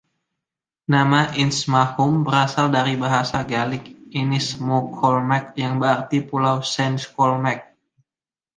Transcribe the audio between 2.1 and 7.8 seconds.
berasal dari bahasa Gaelik "Innis MoCholmaig", yang berarti Pulau Saint Colmaig.